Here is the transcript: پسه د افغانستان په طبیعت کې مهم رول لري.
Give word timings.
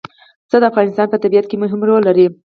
پسه 0.45 0.57
د 0.61 0.63
افغانستان 0.71 1.07
په 1.09 1.17
طبیعت 1.23 1.45
کې 1.49 1.61
مهم 1.63 1.81
رول 1.87 2.01
لري. 2.09 2.25